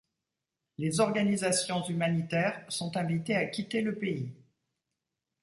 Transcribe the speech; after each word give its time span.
Les 0.79 0.99
organisations 0.99 1.83
humanitaires 1.83 2.65
sont 2.69 2.97
invitées 2.97 3.35
à 3.35 3.45
quitter 3.45 3.81
le 3.83 3.93
pays. 3.99 4.33